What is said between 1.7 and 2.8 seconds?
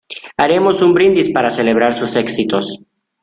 sus éxitos.